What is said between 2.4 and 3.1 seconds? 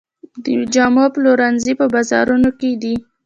کې دي